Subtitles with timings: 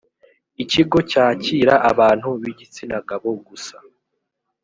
[0.63, 3.75] ikigo cyakira abantu b igitsina gabo gusa